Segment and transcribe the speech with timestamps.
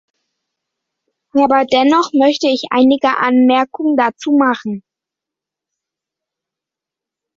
[1.37, 4.81] Aber dennoch möchte ich einige Anmerkungen dazu machen.